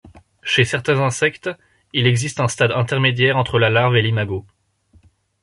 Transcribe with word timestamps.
Chez 0.41 0.65
certains 0.65 0.99
insectes, 0.99 1.51
il 1.93 2.07
existe 2.07 2.39
un 2.39 2.47
stade 2.47 2.71
intermédiaire 2.71 3.37
entre 3.37 3.59
la 3.59 3.69
larve 3.69 3.97
et 3.97 4.01
l'imago. 4.01 4.47